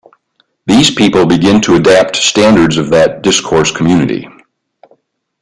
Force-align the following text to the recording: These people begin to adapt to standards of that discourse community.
These 0.65 0.89
people 0.89 1.27
begin 1.27 1.61
to 1.61 1.75
adapt 1.75 2.15
to 2.15 2.21
standards 2.21 2.79
of 2.79 2.89
that 2.89 3.21
discourse 3.21 3.71
community. 3.71 4.27